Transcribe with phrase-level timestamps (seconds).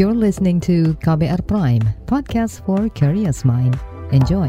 [0.00, 3.76] You're listening to KBR Prime, podcast for curious mind.
[4.16, 4.48] Enjoy.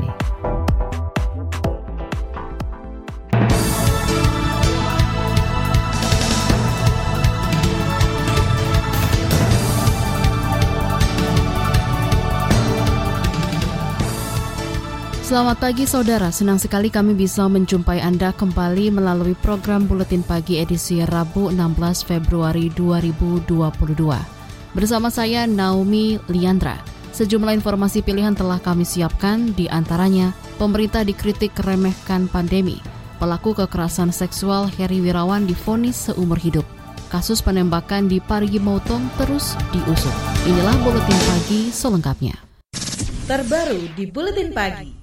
[15.28, 21.04] Selamat pagi saudara, senang sekali kami bisa menjumpai Anda kembali melalui program Buletin Pagi edisi
[21.04, 24.41] Rabu 16 Februari 2022.
[24.72, 26.80] Bersama saya Naomi Liandra.
[27.12, 32.80] Sejumlah informasi pilihan telah kami siapkan, di antaranya pemerintah dikritik remehkan pandemi,
[33.20, 36.64] pelaku kekerasan seksual Heri Wirawan difonis seumur hidup,
[37.12, 40.16] kasus penembakan di Parigi Motong terus diusut.
[40.48, 42.40] Inilah Buletin Pagi selengkapnya.
[43.28, 45.01] Terbaru di Buletin Pagi.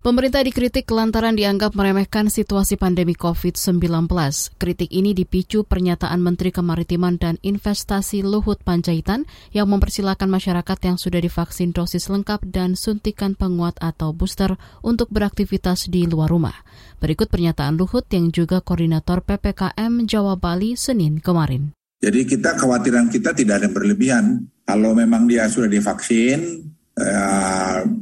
[0.00, 4.08] Pemerintah dikritik lantaran dianggap meremehkan situasi pandemi COVID-19.
[4.56, 11.20] Kritik ini dipicu pernyataan Menteri Kemaritiman dan Investasi Luhut Panjaitan yang mempersilahkan masyarakat yang sudah
[11.20, 16.56] divaksin dosis lengkap dan suntikan penguat atau booster untuk beraktivitas di luar rumah.
[16.96, 21.76] Berikut pernyataan Luhut yang juga koordinator PPKM Jawa Bali Senin kemarin.
[22.00, 24.24] Jadi kita khawatiran kita tidak ada yang berlebihan.
[24.64, 27.26] Kalau memang dia sudah divaksin, ya,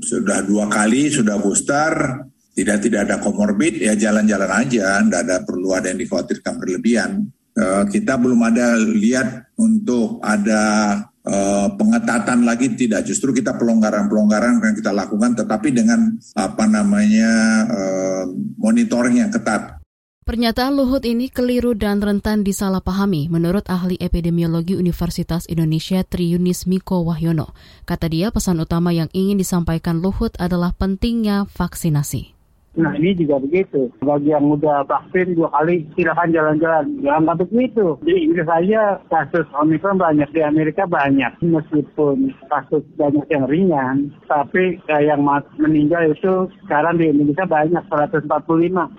[0.03, 2.27] sudah dua kali sudah booster
[2.59, 7.11] tidak tidak ada komorbid ya jalan-jalan aja tidak ada perlu ada yang dikhawatirkan berlebihan.
[7.59, 10.63] Uh, kita belum ada lihat untuk ada
[11.27, 13.03] uh, pengetatan lagi tidak.
[13.03, 17.31] Justru kita pelonggaran-pelonggaran yang kita lakukan tetapi dengan apa namanya
[17.67, 18.25] uh,
[18.59, 19.78] monitoring yang ketat
[20.29, 27.57] Pernyataan Luhut ini keliru dan rentan disalahpahami menurut ahli epidemiologi Universitas Indonesia Triunis Miko Wahyono.
[27.89, 32.38] Kata dia pesan utama yang ingin disampaikan Luhut adalah pentingnya vaksinasi.
[32.79, 33.91] Nah ini juga begitu.
[33.99, 36.87] Bagi yang udah vaksin dua kali silakan jalan-jalan.
[37.03, 37.99] Jangan nggak begitu.
[38.07, 41.43] Di Inggris saja kasus Omikron banyak, di Amerika banyak.
[41.43, 43.97] Meskipun kasus banyak yang ringan,
[44.31, 45.27] tapi yang
[45.59, 48.31] meninggal itu sekarang di Indonesia banyak 145.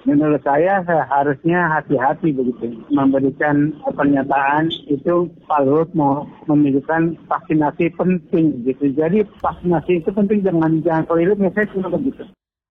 [0.04, 2.76] Menurut saya seharusnya hati-hati begitu.
[2.92, 5.64] Memberikan pernyataan itu Pak
[5.96, 8.92] mau menunjukkan vaksinasi penting gitu.
[8.92, 11.34] Jadi vaksinasi itu penting jangan jangan keliru.
[11.56, 12.28] Saya cuma begitu.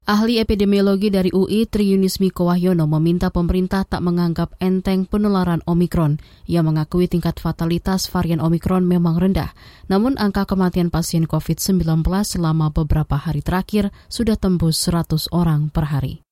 [0.09, 6.17] Ahli epidemiologi dari UI Triunis Miko Wahyono meminta pemerintah tak menganggap enteng penularan Omikron.
[6.49, 9.53] Ia mengakui tingkat fatalitas varian Omikron memang rendah,
[9.85, 16.28] namun angka kematian pasien COVID-19 selama beberapa hari terakhir sudah tembus 100 orang per hari.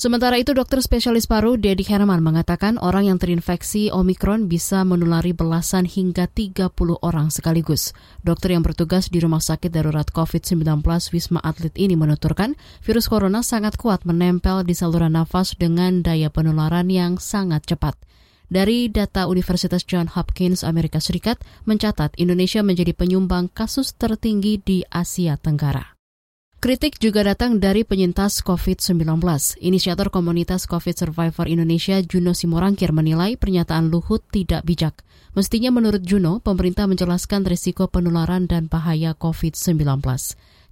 [0.00, 5.84] Sementara itu, dokter spesialis paru Dedi Herman mengatakan orang yang terinfeksi Omikron bisa menulari belasan
[5.84, 6.72] hingga 30
[7.04, 7.92] orang sekaligus.
[8.24, 10.80] Dokter yang bertugas di Rumah Sakit Darurat COVID-19
[11.12, 16.88] Wisma Atlet ini menuturkan virus corona sangat kuat menempel di saluran nafas dengan daya penularan
[16.88, 17.92] yang sangat cepat.
[18.48, 25.36] Dari data Universitas John Hopkins Amerika Serikat mencatat Indonesia menjadi penyumbang kasus tertinggi di Asia
[25.36, 25.99] Tenggara.
[26.60, 29.00] Kritik juga datang dari penyintas COVID-19.
[29.64, 35.00] Inisiator komunitas COVID Survivor Indonesia, Juno Simorangkir, menilai pernyataan Luhut tidak bijak.
[35.32, 40.04] Mestinya menurut Juno, pemerintah menjelaskan risiko penularan dan bahaya COVID-19.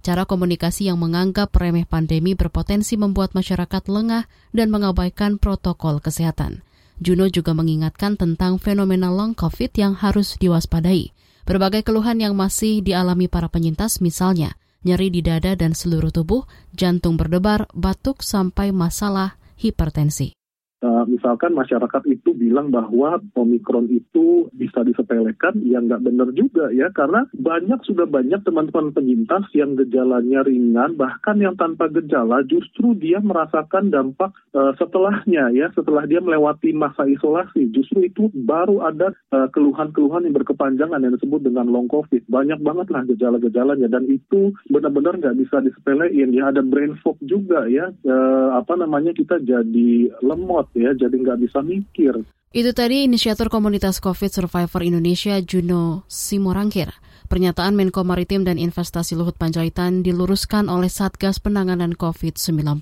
[0.05, 6.61] Cara komunikasi yang menganggap remeh pandemi berpotensi membuat masyarakat lengah dan mengabaikan protokol kesehatan.
[7.01, 11.17] Juno juga mengingatkan tentang fenomena long COVID yang harus diwaspadai.
[11.49, 14.53] Berbagai keluhan yang masih dialami para penyintas misalnya–
[14.87, 20.38] nyeri di dada dan seluruh tubuh, jantung berdebar, batuk, sampai masalah hipertensi.
[20.79, 26.87] Uh, misalkan masyarakat itu bilang bahwa Omikron itu bisa disepelekan, ya nggak benar juga ya,
[26.95, 33.19] karena banyak sudah banyak teman-teman penyintas yang gejalanya ringan, bahkan yang tanpa gejala justru dia
[33.19, 39.11] merasakan dampak uh, setelahnya ya, setelah dia melewati masa isolasi, justru itu baru ada
[39.51, 42.25] keluhan keluhan-keluhan yang berkepanjangan yang disebut dengan long COVID.
[42.27, 47.65] Banyak banget lah gejala-gejalanya dan itu benar-benar nggak bisa disepelein ya, ada brain fog juga
[47.67, 52.13] ya, uh, apa namanya kita jadi lemot ya, jadi nggak bisa mikir.
[52.49, 56.89] Itu tadi inisiator komunitas COVID Survivor Indonesia Juno Simorangkir.
[57.29, 62.81] Pernyataan Menko Maritim dan Investasi Luhut Panjaitan diluruskan oleh Satgas Penanganan COVID-19.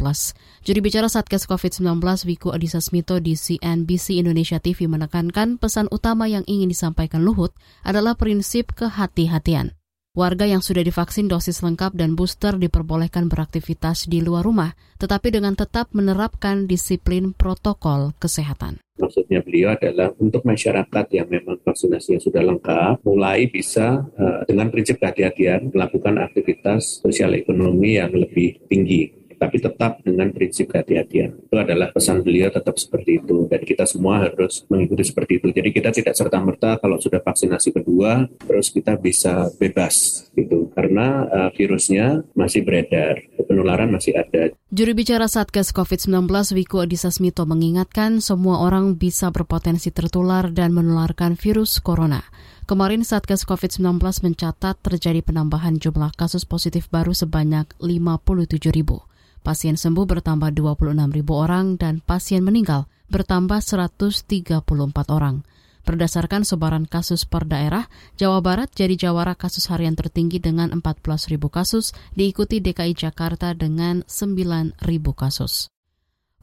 [0.64, 6.48] Jadi bicara Satgas COVID-19, Wiku Adhisa Smito di CNBC Indonesia TV menekankan pesan utama yang
[6.48, 7.52] ingin disampaikan Luhut
[7.84, 9.77] adalah prinsip kehati-hatian.
[10.18, 15.54] Warga yang sudah divaksin dosis lengkap dan booster diperbolehkan beraktivitas di luar rumah, tetapi dengan
[15.54, 18.82] tetap menerapkan disiplin protokol kesehatan.
[18.98, 24.98] Maksudnya beliau adalah untuk masyarakat yang memang vaksinasinya sudah lengkap, mulai bisa uh, dengan prinsip
[24.98, 31.48] kehati-hatian melakukan aktivitas sosial ekonomi yang lebih tinggi tapi tetap dengan prinsip kehati-hatian.
[31.48, 35.48] Itu adalah pesan beliau tetap seperti itu dan kita semua harus mengikuti seperti itu.
[35.54, 41.50] Jadi kita tidak serta-merta kalau sudah vaksinasi kedua terus kita bisa bebas gitu karena uh,
[41.54, 44.52] virusnya masih beredar, penularan masih ada.
[44.68, 51.40] Juru bicara Satgas COVID-19 Wiku Adhisa Smito mengingatkan semua orang bisa berpotensi tertular dan menularkan
[51.40, 52.26] virus corona.
[52.68, 59.07] Kemarin Satgas COVID-19 mencatat terjadi penambahan jumlah kasus positif baru sebanyak 57 ribu.
[59.46, 64.64] Pasien sembuh bertambah 26 ribu orang dan pasien meninggal bertambah 134
[65.10, 65.46] orang.
[65.88, 67.88] Berdasarkan sebaran kasus per daerah,
[68.20, 74.04] Jawa Barat jadi jawara kasus harian tertinggi dengan 14 ribu kasus, diikuti DKI Jakarta dengan
[74.04, 75.72] 9 ribu kasus.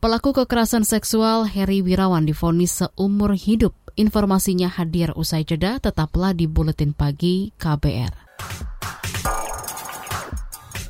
[0.00, 6.90] Pelaku kekerasan seksual Heri Wirawan difonis seumur hidup Informasinya hadir usai jeda, tetaplah di Buletin
[6.90, 8.10] Pagi KBR.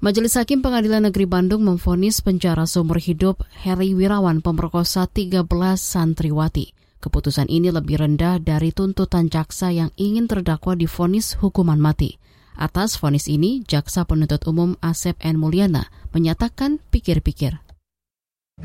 [0.00, 5.44] Majelis Hakim Pengadilan Negeri Bandung memfonis penjara seumur hidup Heri Wirawan pemerkosa 13
[5.76, 6.72] santriwati.
[7.04, 12.16] Keputusan ini lebih rendah dari tuntutan jaksa yang ingin terdakwa difonis hukuman mati.
[12.56, 15.36] Atas vonis ini, jaksa penuntut umum Asep N.
[15.36, 17.60] Mulyana menyatakan pikir-pikir.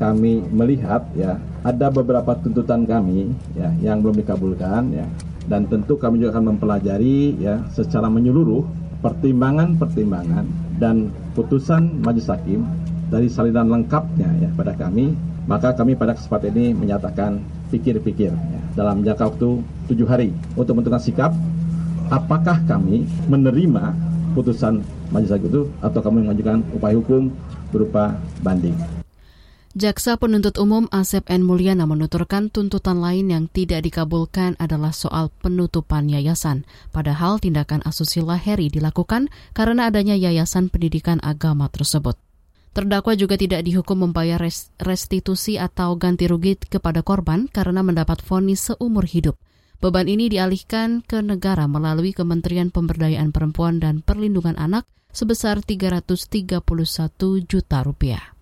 [0.00, 5.04] Kami melihat ya ada beberapa tuntutan kami ya yang belum dikabulkan ya
[5.52, 8.64] dan tentu kami juga akan mempelajari ya secara menyeluruh
[9.04, 10.48] pertimbangan-pertimbangan
[10.80, 12.64] dan putusan majelis hakim
[13.12, 15.12] dari salinan lengkapnya ya pada kami
[15.44, 17.38] maka kami pada kesempatan ini menyatakan
[17.70, 19.60] pikir-pikir ya, dalam jangka waktu
[19.92, 21.30] tujuh hari untuk menentukan sikap
[22.08, 23.92] apakah kami menerima
[24.32, 24.80] putusan
[25.12, 27.30] majelis hakim itu atau kami mengajukan upaya hukum
[27.70, 28.95] berupa banding.
[29.76, 31.44] Jaksa penuntut umum Asep N.
[31.44, 36.64] Mulyana menuturkan tuntutan lain yang tidak dikabulkan adalah soal penutupan yayasan.
[36.96, 42.16] Padahal tindakan asusila Heri dilakukan karena adanya yayasan pendidikan agama tersebut.
[42.72, 44.40] Terdakwa juga tidak dihukum membayar
[44.80, 49.36] restitusi atau ganti rugi kepada korban karena mendapat vonis seumur hidup.
[49.84, 56.64] Beban ini dialihkan ke negara melalui Kementerian Pemberdayaan Perempuan dan Perlindungan Anak sebesar 331
[57.44, 58.35] juta rupiah.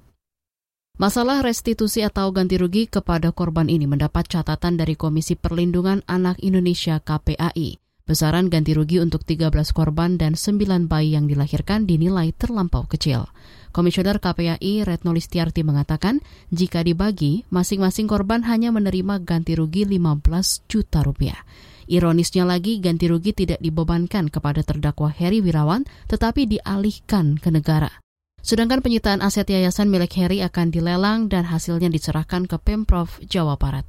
[0.94, 7.02] Masalah restitusi atau ganti rugi kepada korban ini mendapat catatan dari Komisi Perlindungan Anak Indonesia
[7.02, 7.82] KPAI.
[8.06, 13.26] Besaran ganti rugi untuk 13 korban dan 9 bayi yang dilahirkan dinilai terlampau kecil.
[13.74, 16.22] Komisioner KPAI Retno Listiarti mengatakan,
[16.54, 21.42] jika dibagi, masing-masing korban hanya menerima ganti rugi 15 juta rupiah.
[21.90, 28.03] Ironisnya lagi, ganti rugi tidak dibebankan kepada terdakwa Heri Wirawan, tetapi dialihkan ke negara.
[28.44, 33.88] Sedangkan penyitaan aset yayasan milik Heri akan dilelang dan hasilnya diserahkan ke Pemprov Jawa Barat.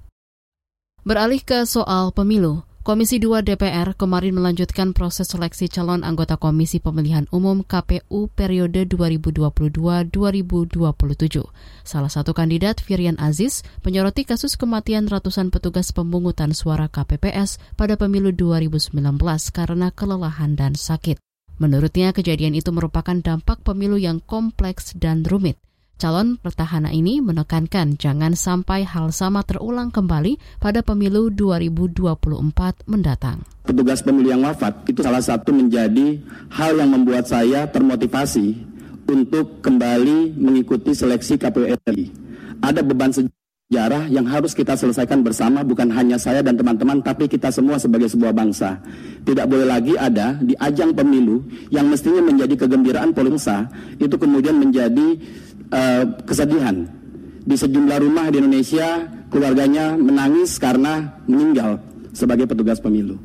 [1.04, 7.26] Beralih ke soal pemilu, Komisi 2 DPR kemarin melanjutkan proses seleksi calon anggota Komisi Pemilihan
[7.34, 10.14] Umum KPU periode 2022-2027.
[11.82, 18.30] Salah satu kandidat, Firian Aziz, menyoroti kasus kematian ratusan petugas pemungutan suara KPPS pada pemilu
[18.30, 18.94] 2019
[19.50, 21.25] karena kelelahan dan sakit.
[21.56, 25.56] Menurutnya, kejadian itu merupakan dampak pemilu yang kompleks dan rumit.
[25.96, 33.48] Calon petahana ini menekankan jangan sampai hal sama terulang kembali pada pemilu 2024 mendatang.
[33.64, 36.20] Petugas pemilu yang wafat itu salah satu menjadi
[36.52, 38.60] hal yang membuat saya termotivasi
[39.08, 42.12] untuk kembali mengikuti seleksi KPU RI.
[42.60, 47.26] Ada beban sejarah sejarah yang harus kita selesaikan bersama bukan hanya saya dan teman-teman tapi
[47.26, 48.78] kita semua sebagai sebuah bangsa.
[49.26, 51.42] Tidak boleh lagi ada di ajang pemilu
[51.74, 53.66] yang mestinya menjadi kegembiraan polisa
[53.98, 55.18] itu kemudian menjadi
[55.74, 56.86] uh, kesedihan.
[57.42, 59.02] Di sejumlah rumah di Indonesia
[59.34, 61.82] keluarganya menangis karena meninggal
[62.14, 63.18] sebagai petugas pemilu.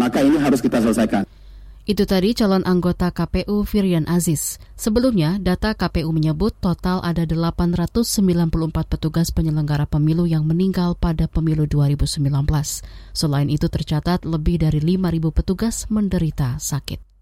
[0.00, 1.23] Maka ini harus kita selesaikan.
[1.84, 4.56] Itu tadi calon anggota KPU Firian Aziz.
[4.72, 12.24] Sebelumnya, data KPU menyebut total ada 894 petugas penyelenggara pemilu yang meninggal pada pemilu 2019.
[13.12, 17.13] Selain itu tercatat lebih dari 5.000 petugas menderita sakit.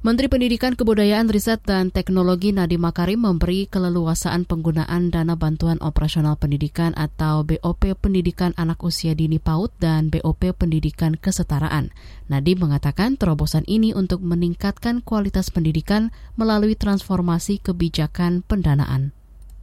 [0.00, 6.96] Menteri Pendidikan Kebudayaan Riset dan Teknologi Nadiem Makarim memberi keleluasaan penggunaan dana bantuan operasional pendidikan
[6.96, 11.92] atau BOP Pendidikan Anak Usia Dini PAUD dan BOP Pendidikan Kesetaraan.
[12.32, 19.12] Nadiem mengatakan terobosan ini untuk meningkatkan kualitas pendidikan melalui transformasi kebijakan pendanaan.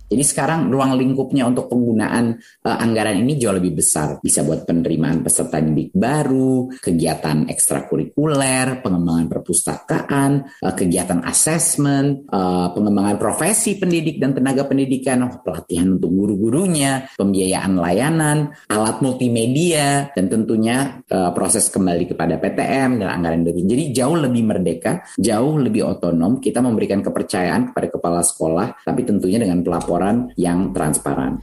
[0.08, 4.24] Jadi sekarang ruang lingkupnya untuk penggunaan uh, anggaran ini jauh lebih besar.
[4.24, 10.32] Bisa buat penerimaan peserta didik baru, kegiatan ekstrakurikuler, pengembangan perpustakaan,
[10.64, 18.56] uh, kegiatan asesmen, uh, pengembangan profesi pendidik dan tenaga pendidikan, pelatihan untuk guru-gurunya, pembiayaan layanan,
[18.72, 23.68] alat multimedia, dan tentunya uh, proses kembali kepada PTM dan anggaran dari.
[23.68, 26.40] Jadi jauh lebih merdeka, jauh lebih otonom.
[26.40, 29.97] Kita memberikan kepercayaan kepada kepala sekolah, tapi tentunya dengan pelaporan
[30.38, 31.42] yang transparan.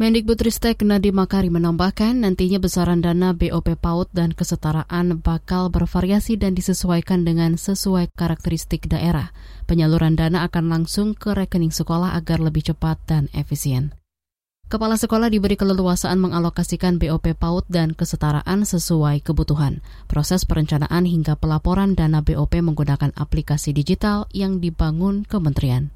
[0.00, 7.20] Mendikbudristek Nadiem Makari menambahkan nantinya besaran dana BOP PAUD dan kesetaraan bakal bervariasi dan disesuaikan
[7.20, 9.28] dengan sesuai karakteristik daerah.
[9.68, 13.92] Penyaluran dana akan langsung ke rekening sekolah agar lebih cepat dan efisien.
[14.72, 19.84] Kepala sekolah diberi keleluasaan mengalokasikan BOP PAUD dan kesetaraan sesuai kebutuhan.
[20.08, 25.92] Proses perencanaan hingga pelaporan dana BOP menggunakan aplikasi digital yang dibangun kementerian.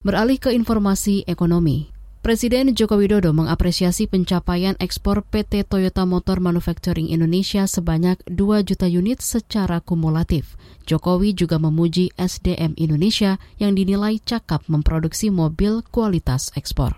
[0.00, 1.92] Beralih ke informasi ekonomi,
[2.24, 9.20] Presiden Joko Widodo mengapresiasi pencapaian ekspor PT Toyota Motor Manufacturing Indonesia sebanyak 2 juta unit
[9.20, 10.56] secara kumulatif.
[10.88, 16.96] Jokowi juga memuji SDM Indonesia yang dinilai cakap memproduksi mobil kualitas ekspor.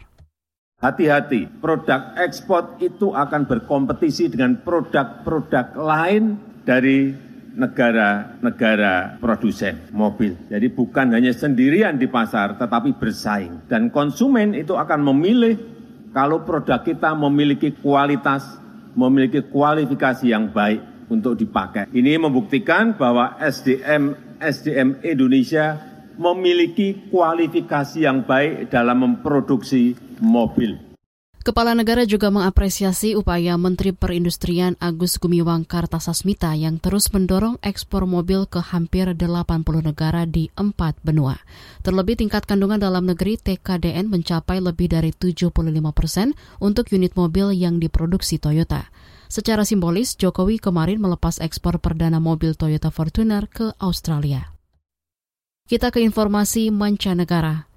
[0.78, 10.36] Hati-hati, produk ekspor itu akan berkompetisi dengan produk-produk lain dari negara-negara produsen mobil.
[10.48, 13.68] Jadi bukan hanya sendirian di pasar, tetapi bersaing.
[13.68, 15.60] Dan konsumen itu akan memilih
[16.12, 18.44] kalau produk kita memiliki kualitas,
[18.92, 21.88] memiliki kualifikasi yang baik untuk dipakai.
[21.92, 25.78] Ini membuktikan bahwa SDM SDM Indonesia
[26.18, 30.91] memiliki kualifikasi yang baik dalam memproduksi mobil.
[31.42, 38.46] Kepala negara juga mengapresiasi upaya Menteri Perindustrian Agus Gumiwang Kartasasmita yang terus mendorong ekspor mobil
[38.46, 39.50] ke hampir 80
[39.82, 41.42] negara di empat benua.
[41.82, 45.50] Terlebih tingkat kandungan dalam negeri TKDN mencapai lebih dari 75
[45.90, 48.86] persen untuk unit mobil yang diproduksi Toyota.
[49.26, 54.54] Secara simbolis, Jokowi kemarin melepas ekspor perdana mobil Toyota Fortuner ke Australia.
[55.66, 57.71] Kita ke informasi mancanegara.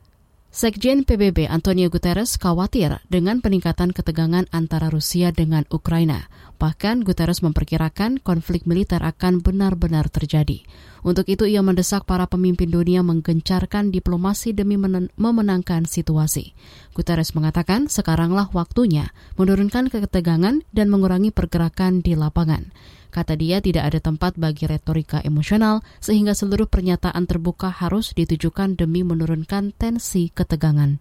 [0.55, 6.31] Sekjen PBB Antonio Guterres khawatir dengan peningkatan ketegangan antara Rusia dengan Ukraina.
[6.63, 10.63] Bahkan Guterres memperkirakan konflik militer akan benar-benar terjadi.
[11.03, 14.79] Untuk itu ia mendesak para pemimpin dunia menggencarkan diplomasi demi
[15.19, 16.55] memenangkan situasi.
[16.95, 22.71] Guterres mengatakan sekaranglah waktunya menurunkan ketegangan dan mengurangi pergerakan di lapangan.
[23.15, 29.07] Kata dia tidak ada tempat bagi retorika emosional sehingga seluruh pernyataan terbuka harus ditujukan demi
[29.07, 30.99] menurunkan tensi ketegangan.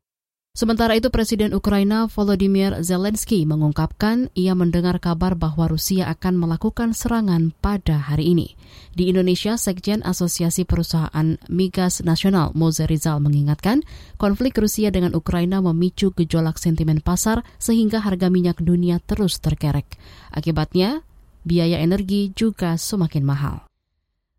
[0.54, 7.50] Sementara itu Presiden Ukraina Volodymyr Zelensky mengungkapkan ia mendengar kabar bahwa Rusia akan melakukan serangan
[7.58, 8.54] pada hari ini.
[8.94, 13.82] Di Indonesia, Sekjen Asosiasi Perusahaan Migas Nasional Moze Rizal mengingatkan
[14.14, 19.98] konflik Rusia dengan Ukraina memicu gejolak sentimen pasar sehingga harga minyak dunia terus terkerek.
[20.30, 21.02] Akibatnya,
[21.44, 23.56] biaya energi juga semakin mahal.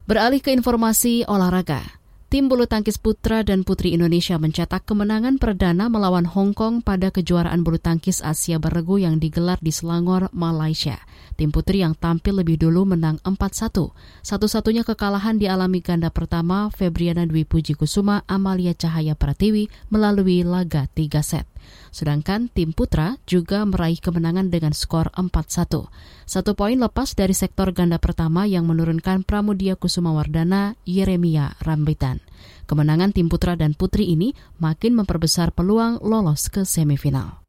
[0.06, 1.82] Beralih ke informasi olahraga.
[2.26, 7.64] Tim bulu tangkis putra dan putri Indonesia mencetak kemenangan perdana melawan Hong Kong pada kejuaraan
[7.64, 11.00] bulu tangkis Asia Beregu yang digelar di Selangor, Malaysia.
[11.40, 13.94] Tim putri yang tampil lebih dulu menang 4-1.
[14.20, 21.24] Satu-satunya kekalahan dialami ganda pertama Febriana Dwi Puji Kusuma Amalia Cahaya Pratiwi melalui laga 3
[21.24, 21.46] set.
[21.90, 25.88] Sedangkan tim putra juga meraih kemenangan dengan skor 4-1.
[26.28, 32.20] Satu poin lepas dari sektor ganda pertama yang menurunkan Pramudia Kusuma Wardana Yeremia Rambitan.
[32.66, 37.46] Kemenangan tim putra dan putri ini makin memperbesar peluang lolos ke semifinal.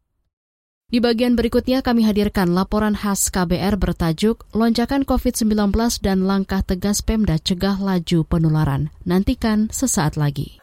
[0.86, 7.42] Di bagian berikutnya kami hadirkan laporan khas KBR bertajuk Lonjakan COVID-19 dan Langkah Tegas Pemda
[7.42, 8.94] Cegah Laju Penularan.
[9.02, 10.62] Nantikan sesaat lagi.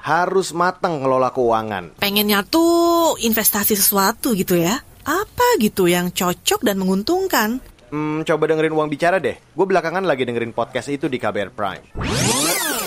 [0.00, 2.00] harus matang ngelola keuangan.
[2.00, 4.80] Pengennya tuh investasi sesuatu gitu ya.
[5.04, 7.60] Apa gitu yang cocok dan menguntungkan?
[7.90, 9.36] Hmm, coba dengerin uang bicara deh.
[9.56, 11.84] Gue belakangan lagi dengerin podcast itu di KBR Prime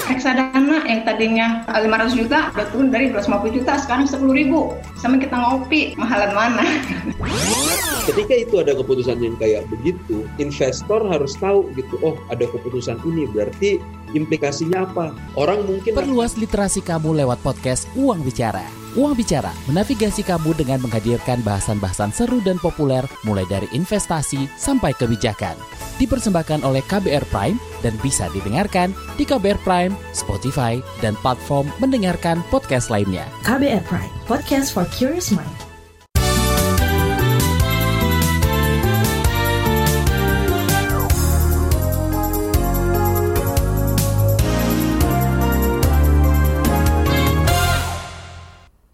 [0.09, 5.35] reksadana yang tadinya 500 juta udah turun dari 250 juta sekarang 10 ribu sama kita
[5.35, 6.63] ngopi mahalan mana
[8.09, 13.29] ketika itu ada keputusan yang kayak begitu investor harus tahu gitu oh ada keputusan ini
[13.31, 13.79] berarti
[14.13, 15.11] implikasinya apa?
[15.33, 18.63] Orang mungkin Perluas literasi kamu lewat podcast Uang Bicara.
[18.93, 25.57] Uang Bicara menavigasi kamu dengan menghadirkan bahasan-bahasan seru dan populer mulai dari investasi sampai kebijakan.
[25.97, 32.93] Dipersembahkan oleh KBR Prime dan bisa didengarkan di KBR Prime, Spotify, dan platform mendengarkan podcast
[32.93, 33.25] lainnya.
[33.45, 35.62] KBR Prime, podcast for curious mind.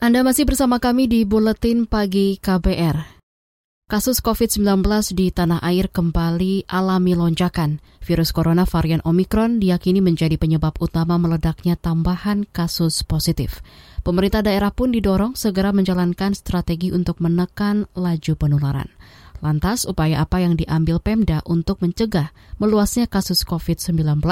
[0.10, 3.22] Anda masih bersama kami di Buletin Pagi KBR.
[3.86, 4.82] Kasus COVID-19
[5.14, 7.78] di tanah air kembali alami lonjakan.
[8.02, 13.62] Virus corona varian Omicron diyakini menjadi penyebab utama meledaknya tambahan kasus positif.
[14.02, 18.90] Pemerintah daerah pun didorong segera menjalankan strategi untuk menekan laju penularan.
[19.46, 24.26] Lantas, upaya apa yang diambil Pemda untuk mencegah meluasnya kasus COVID-19?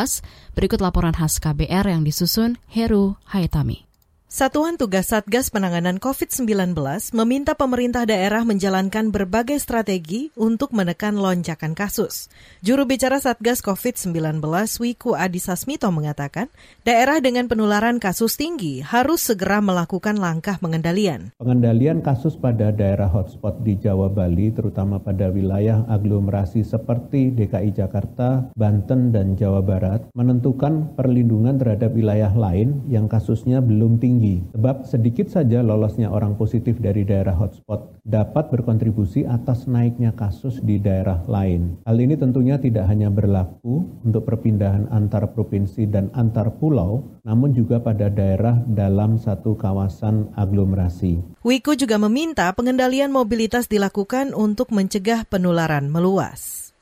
[0.58, 3.87] Berikut laporan khas KBR yang disusun Heru Hayatami.
[4.28, 6.76] Satuan Tugas Satgas Penanganan COVID-19
[7.16, 12.28] meminta pemerintah daerah menjalankan berbagai strategi untuk menekan lonjakan kasus.
[12.60, 14.44] Juru bicara Satgas COVID-19
[14.84, 16.52] Wiku Adhisa Smito mengatakan,
[16.84, 21.32] daerah dengan penularan kasus tinggi harus segera melakukan langkah pengendalian.
[21.40, 28.52] Pengendalian kasus pada daerah hotspot di Jawa Bali, terutama pada wilayah aglomerasi seperti DKI Jakarta,
[28.60, 34.90] Banten, dan Jawa Barat, menentukan perlindungan terhadap wilayah lain yang kasusnya belum tinggi tinggi, sebab
[34.90, 41.22] sedikit saja lolosnya orang positif dari daerah hotspot dapat berkontribusi atas naiknya kasus di daerah
[41.30, 41.78] lain.
[41.86, 47.78] Hal ini tentunya tidak hanya berlaku untuk perpindahan antar provinsi dan antar pulau, namun juga
[47.78, 51.38] pada daerah dalam satu kawasan aglomerasi.
[51.46, 56.74] Wiku juga meminta pengendalian mobilitas dilakukan untuk mencegah penularan meluas.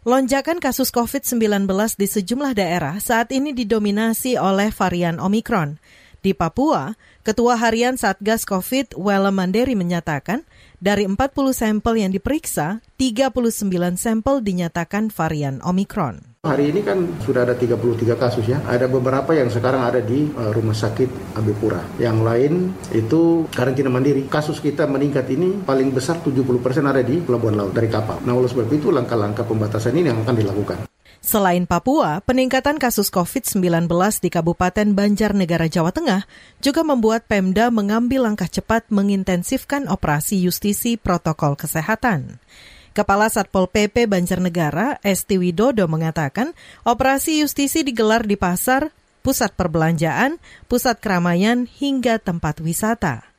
[0.00, 1.68] Lonjakan kasus COVID-19
[2.00, 5.76] di sejumlah daerah saat ini didominasi oleh varian Omikron.
[6.20, 6.92] Di Papua,
[7.24, 10.44] Ketua Harian Satgas COVID Wela Manderi menyatakan,
[10.76, 11.16] dari 40
[11.56, 16.30] sampel yang diperiksa, 39 sampel dinyatakan varian Omikron.
[16.40, 18.64] Hari ini kan sudah ada 33 kasus ya.
[18.64, 21.84] Ada beberapa yang sekarang ada di uh, Rumah Sakit Abipura.
[22.00, 22.52] Yang lain
[22.96, 24.24] itu karantina mandiri.
[24.24, 26.40] Kasus kita meningkat ini paling besar 70%
[26.80, 28.24] ada di Pelabuhan Laut dari kapal.
[28.24, 30.88] Nah oleh sebab itu langkah-langkah pembatasan ini yang akan dilakukan.
[31.20, 33.92] Selain Papua, peningkatan kasus COVID-19
[34.24, 36.24] di Kabupaten Banjarnegara, Jawa Tengah
[36.64, 42.40] juga membuat Pemda mengambil langkah cepat mengintensifkan operasi justisi protokol kesehatan.
[42.96, 48.90] Kepala Satpol PP Banjarnegara, Esti Widodo mengatakan, operasi justisi digelar di pasar,
[49.22, 53.29] pusat perbelanjaan, pusat keramaian, hingga tempat wisata.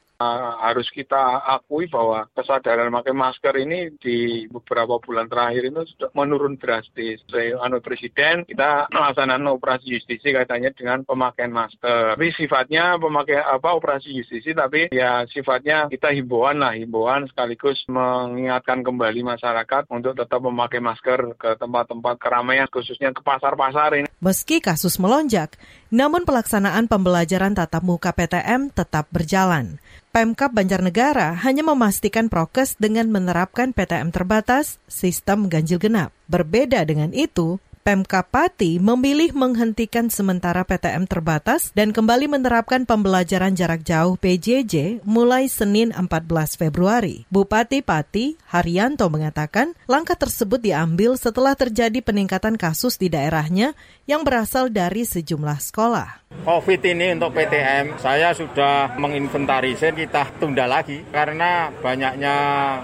[0.62, 6.56] Harus kita akui bahwa kesadaran memakai masker ini di beberapa bulan terakhir itu sudah menurun
[6.62, 7.24] drastis.
[7.34, 12.16] Anu presiden kita melaksanakan operasi justisi katanya dengan pemakaian masker.
[12.18, 18.86] Tapi sifatnya pemakai apa operasi justisi tapi ya sifatnya kita himbauan lah himbauan sekaligus mengingatkan
[18.86, 24.08] kembali masyarakat untuk tetap memakai masker ke tempat-tempat keramaian khususnya ke pasar-pasar ini.
[24.22, 25.58] Meski kasus melonjak,
[25.90, 29.82] namun pelaksanaan pembelajaran tatap muka PTM tetap berjalan.
[30.12, 36.12] Pemkap Banjarnegara hanya memastikan prokes dengan menerapkan PTM terbatas, sistem ganjil genap.
[36.28, 43.82] Berbeda dengan itu, Pemkap Pati memilih menghentikan sementara PTM terbatas dan kembali menerapkan pembelajaran jarak
[43.82, 47.26] jauh PJJ mulai Senin 14 Februari.
[47.34, 53.74] Bupati Pati, Haryanto mengatakan langkah tersebut diambil setelah terjadi peningkatan kasus di daerahnya
[54.06, 56.22] yang berasal dari sejumlah sekolah.
[56.42, 62.36] COVID ini untuk PTM saya sudah menginventarisir kita tunda lagi karena banyaknya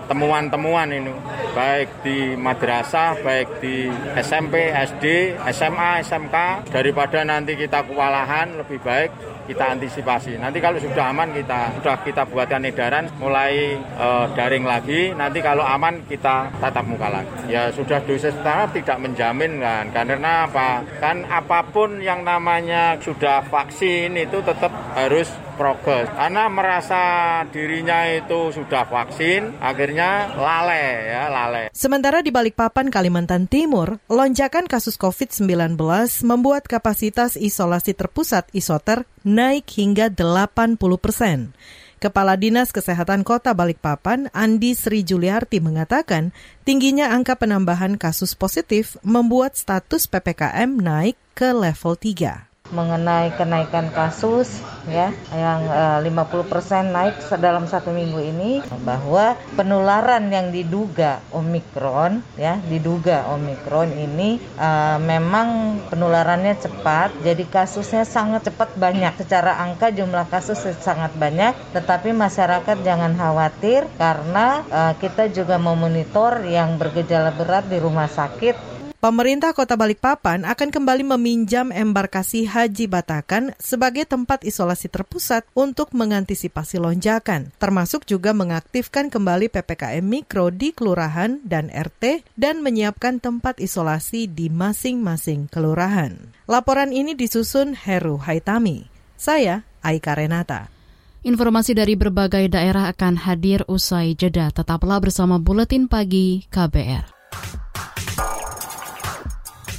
[0.06, 1.14] temuan-temuan ini
[1.56, 6.36] baik di madrasah, baik di SMP, SD, SMA, SMK
[6.72, 9.12] daripada nanti kita kewalahan lebih baik
[9.48, 10.36] kita antisipasi.
[10.36, 15.16] Nanti kalau sudah aman kita sudah kita buatkan edaran mulai uh, daring lagi.
[15.16, 17.32] Nanti kalau aman kita tatap muka lagi.
[17.48, 19.88] Ya sudah dosis pertama tidak menjamin kan.
[19.96, 20.84] Karena apa?
[21.00, 27.02] Kan apa pun yang namanya sudah vaksin itu tetap harus progres karena merasa
[27.50, 31.66] dirinya itu sudah vaksin akhirnya lalai ya lalai.
[31.74, 35.76] Sementara di Balikpapan Kalimantan Timur, lonjakan kasus COVID-19
[36.24, 41.58] membuat kapasitas isolasi terpusat isoter naik hingga 80 persen.
[41.98, 46.30] Kepala Dinas Kesehatan Kota Balikpapan, Andi Sri Juliarti mengatakan,
[46.62, 54.60] tingginya angka penambahan kasus positif membuat status PPKM naik ke level 3 mengenai kenaikan kasus
[54.88, 58.52] ya yang uh, 50% naik dalam satu minggu ini
[58.84, 68.08] bahwa penularan yang diduga Omikron ya diduga Omikron ini uh, memang penularannya cepat jadi kasusnya
[68.08, 69.20] sangat cepat banyak.
[69.20, 76.44] Secara angka jumlah kasus sangat banyak tetapi masyarakat jangan khawatir karena uh, kita juga memonitor
[76.48, 83.54] yang bergejala berat di rumah sakit Pemerintah Kota Balikpapan akan kembali meminjam embarkasi Haji Batakan
[83.62, 91.38] sebagai tempat isolasi terpusat untuk mengantisipasi lonjakan, termasuk juga mengaktifkan kembali PPKM Mikro di kelurahan
[91.46, 96.18] dan RT dan menyiapkan tempat isolasi di masing-masing kelurahan.
[96.50, 98.90] Laporan ini disusun Heru Haitami.
[99.14, 100.74] Saya Aika Renata.
[101.22, 104.50] Informasi dari berbagai daerah akan hadir usai jeda.
[104.50, 107.17] Tetaplah bersama Buletin Pagi KBR.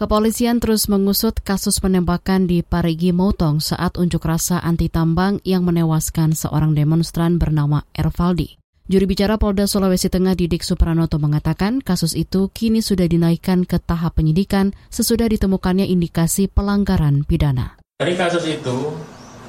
[0.00, 6.32] Kepolisian terus mengusut kasus penembakan di Parigi Motong saat unjuk rasa anti tambang yang menewaskan
[6.32, 8.56] seorang demonstran bernama Ervaldi.
[8.88, 14.16] Juri bicara Polda Sulawesi Tengah Didik Supranoto mengatakan kasus itu kini sudah dinaikkan ke tahap
[14.16, 17.76] penyidikan sesudah ditemukannya indikasi pelanggaran pidana.
[18.00, 18.96] Dari kasus itu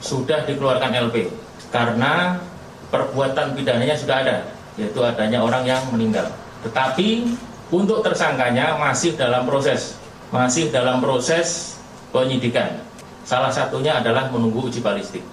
[0.03, 1.31] sudah dikeluarkan LP
[1.71, 2.35] karena
[2.91, 6.27] perbuatan pidananya sudah ada, yaitu adanya orang yang meninggal.
[6.67, 7.39] Tetapi
[7.71, 10.00] untuk tersangkanya masih dalam proses
[10.31, 11.75] masih dalam proses
[12.15, 12.79] penyidikan.
[13.27, 15.23] Salah satunya adalah menunggu uji balistik.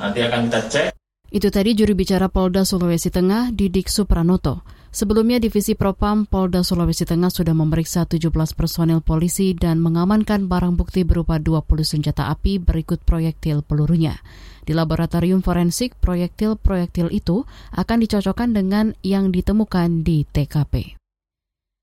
[0.00, 0.88] Nanti akan kita cek.
[1.30, 4.64] Itu tadi juri bicara Polda Sulawesi Tengah, Didik Supranoto.
[4.96, 11.04] Sebelumnya Divisi Propam Polda Sulawesi Tengah sudah memeriksa 17 personil polisi dan mengamankan barang bukti
[11.04, 14.16] berupa 20 senjata api berikut proyektil pelurunya.
[14.64, 17.44] Di laboratorium forensik, proyektil-proyektil itu
[17.76, 20.96] akan dicocokkan dengan yang ditemukan di TKP.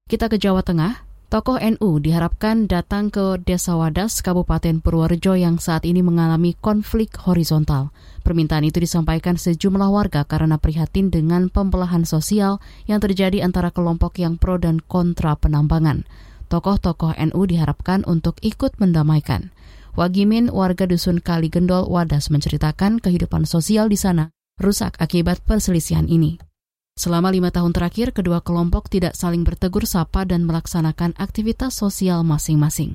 [0.09, 1.02] Kita ke Jawa Tengah.
[1.33, 7.89] Tokoh NU diharapkan datang ke Desa Wadas, Kabupaten Purworejo yang saat ini mengalami konflik horizontal.
[8.21, 14.37] Permintaan itu disampaikan sejumlah warga karena prihatin dengan pembelahan sosial yang terjadi antara kelompok yang
[14.37, 16.05] pro dan kontra penambangan.
[16.53, 19.49] Tokoh-tokoh NU diharapkan untuk ikut mendamaikan.
[19.97, 24.29] Wagimin, warga dusun Kali Gendol Wadas menceritakan kehidupan sosial di sana
[24.61, 26.52] rusak akibat perselisihan ini.
[26.93, 32.93] Selama lima tahun terakhir, kedua kelompok tidak saling bertegur sapa dan melaksanakan aktivitas sosial masing-masing.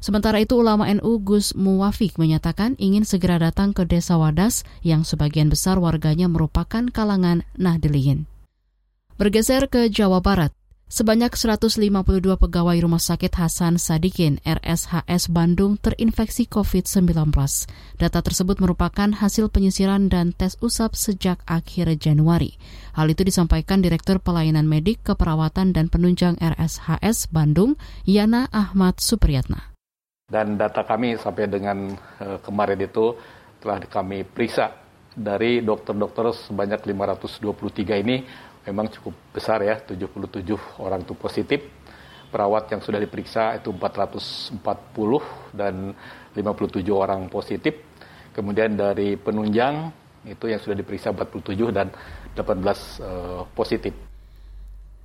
[0.00, 5.52] Sementara itu, ulama NU Gus Muwafik menyatakan ingin segera datang ke Desa Wadas yang sebagian
[5.52, 8.24] besar warganya merupakan kalangan Nahdliyin.
[9.20, 11.80] Bergeser ke Jawa Barat, Sebanyak 152
[12.36, 17.32] pegawai Rumah Sakit Hasan Sadikin RSHS Bandung terinfeksi COVID-19.
[17.96, 22.60] Data tersebut merupakan hasil penyisiran dan tes usap sejak akhir Januari.
[22.92, 29.72] Hal itu disampaikan Direktur Pelayanan Medik Keperawatan dan Penunjang RSHS Bandung, Yana Ahmad Supriyatna.
[30.28, 33.16] Dan data kami sampai dengan uh, kemarin itu
[33.64, 34.84] telah kami periksa
[35.16, 38.16] dari dokter-dokter sebanyak 523 ini
[38.64, 41.60] memang cukup besar ya, 77 orang itu positif.
[42.32, 44.58] Perawat yang sudah diperiksa itu 440
[45.54, 45.94] dan
[46.34, 47.78] 57 orang positif.
[48.34, 49.94] Kemudian dari penunjang
[50.26, 51.94] itu yang sudah diperiksa 47 dan
[52.34, 53.94] 18 uh, positif.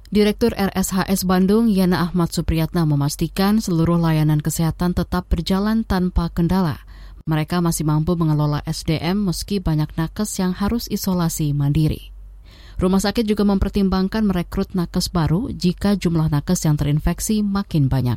[0.10, 6.82] Direktur RSHS Bandung Yana Ahmad Supriyatna memastikan seluruh layanan kesehatan tetap berjalan tanpa kendala.
[7.30, 12.10] Mereka masih mampu mengelola SDM meski banyak nakes yang harus isolasi mandiri.
[12.80, 18.16] Rumah sakit juga mempertimbangkan merekrut nakes baru jika jumlah nakes yang terinfeksi makin banyak.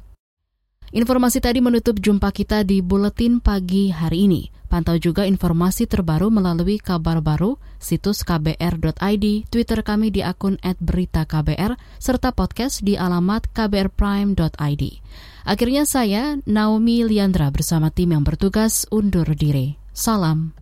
[0.93, 4.43] Informasi tadi menutup jumpa kita di Buletin Pagi hari ini.
[4.71, 12.33] Pantau juga informasi terbaru melalui kabar baru, situs kbr.id, Twitter kami di akun @beritaKBR, serta
[12.33, 14.83] podcast di alamat kbrprime.id.
[15.45, 19.77] Akhirnya saya, Naomi Liandra bersama tim yang bertugas undur diri.
[19.93, 20.62] Salam.